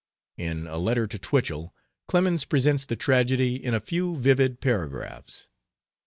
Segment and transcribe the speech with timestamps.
[0.37, 1.75] In a letter to Twichell
[2.07, 5.47] Clemens presents the tragedy in a few vivid paragraphs.